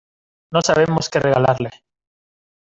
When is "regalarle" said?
1.19-1.69